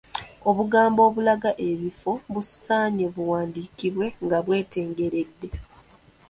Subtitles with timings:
[0.49, 5.49] Obugambo obulaga ebifo busaanye buwandiikibwe nga bwetengeredde.